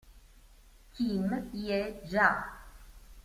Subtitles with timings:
[0.93, 2.27] Kim Hye-ja